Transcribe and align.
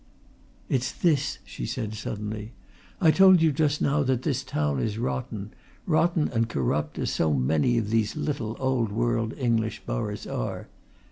"It's 0.67 0.91
this!" 0.93 1.37
she 1.45 1.67
said 1.67 1.93
suddenly. 1.93 2.53
"I 2.99 3.11
told 3.11 3.39
you 3.39 3.51
just 3.51 3.83
now 3.83 4.01
that 4.01 4.23
this 4.23 4.43
town 4.43 4.79
is 4.79 4.97
rotten 4.97 5.53
rotten 5.85 6.27
and 6.29 6.49
corrupt, 6.49 6.97
as 6.97 7.11
so 7.11 7.35
many 7.35 7.77
of 7.77 7.91
these 7.91 8.15
little 8.15 8.57
old 8.59 8.91
world 8.91 9.31
English 9.37 9.83
boroughs 9.85 10.25
are! 10.25 10.69